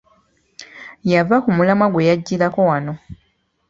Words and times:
Yava 1.11 1.35
ku 1.43 1.49
mulamwa 1.57 1.87
gwe 1.91 2.07
yajjirako 2.09 2.59
wano. 2.69 2.93